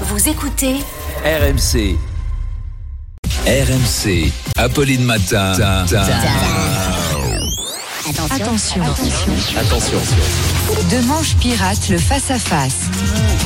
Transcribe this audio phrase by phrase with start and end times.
[0.00, 0.74] Vous écoutez
[1.24, 1.96] RMC.
[3.46, 4.32] RMC.
[4.56, 5.52] Apolline Matin.
[8.30, 8.82] Attention.
[9.56, 9.98] Attention.
[10.90, 12.74] De manche pirate le face-à-face.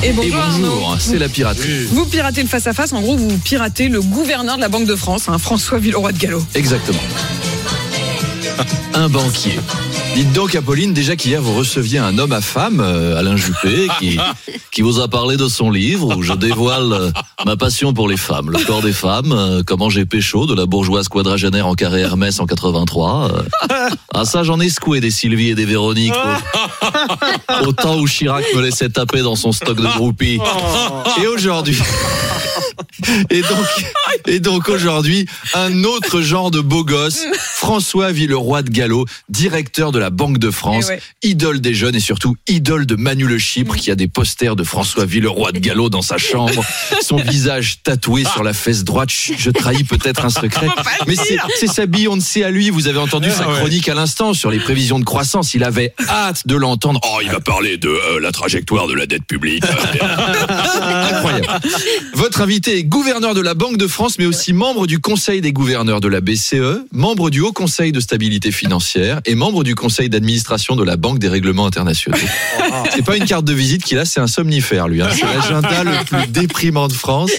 [0.03, 0.67] Et Et bonjour, Arnaud.
[0.79, 1.85] bonjour, c'est la piraterie.
[1.91, 5.29] Vous piratez le face-à-face, en gros, vous piratez le gouverneur de la Banque de France,
[5.29, 6.43] hein, François Villeroy de Gallo.
[6.55, 6.99] Exactement.
[8.93, 9.59] Un banquier.
[10.15, 14.19] Dites donc, Apolline, déjà qu'hier vous receviez un homme à femme, euh, Alain Juppé, qui,
[14.71, 17.11] qui vous a parlé de son livre où je dévoile euh,
[17.45, 20.65] ma passion pour les femmes, le corps des femmes, euh, comment j'ai pécho de la
[20.65, 23.31] bourgeoise quadragénaire en carré Hermès en 83.
[23.31, 23.89] euh.
[24.13, 26.13] Ah ça, j'en ai secoué des Sylvie et des Véronique.
[27.63, 30.39] Au, au temps où Chirac me laissait taper dans son stock de groupies.
[31.21, 31.77] Et aujourd'hui...
[33.29, 33.67] Et donc,
[34.27, 37.23] et donc aujourd'hui, un autre genre de beau gosse,
[37.55, 41.01] François Villeroy de Gallo, directeur de la Banque de France, Eh ouais.
[41.23, 44.63] idole des jeunes et surtout idole de Manu Le Chypre qui a des posters de
[44.63, 46.63] François Villeroy de Gallo dans sa chambre,
[47.01, 49.09] son visage tatoué sur la fesse droite.
[49.09, 50.67] Chut, je trahis peut-être un secret,
[51.07, 51.15] mais
[51.55, 52.69] c'est sa Beyoncé à lui.
[52.69, 55.53] Vous avez entendu sa chronique à l'instant sur les prévisions de croissance.
[55.53, 56.99] Il avait hâte de l'entendre.
[57.03, 59.63] Oh, il va parler de euh, la trajectoire de la dette publique.
[60.81, 61.47] Incroyable.
[62.13, 65.51] Votre invité est gouverneur de la Banque de France, mais aussi membre du Conseil des
[65.53, 70.09] gouverneurs de la BCE, membre du Haut Conseil de stabilité financière et membre du Conseil
[70.09, 72.17] d'administration de la Banque des règlements internationaux.
[72.95, 75.01] C'est pas une carte de visite qu'il a, c'est un somnifère, lui.
[75.01, 75.09] hein.
[75.13, 77.31] C'est l'agenda le plus déprimant de France.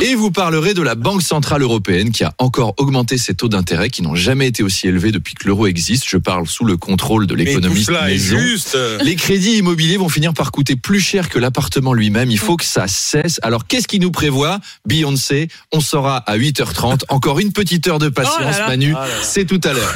[0.00, 3.88] Et vous parlerez de la Banque Centrale Européenne qui a encore augmenté ses taux d'intérêt
[3.90, 6.04] qui n'ont jamais été aussi élevés depuis que l'euro existe.
[6.08, 8.38] Je parle sous le contrôle de l'économiste Maison.
[8.38, 8.76] juste.
[9.02, 12.30] Les crédits immobiliers vont finir par coûter plus cher que l'appartement lui-même.
[12.30, 13.38] Il faut que ça cesse.
[13.42, 14.58] Alors, qu'est-ce qui nous prévoit?
[14.86, 17.02] Beyoncé, on saura à 8h30.
[17.08, 18.66] Encore une petite heure de patience, Oh là là.
[18.68, 18.94] Manu.
[19.22, 19.94] C'est tout à l'heure.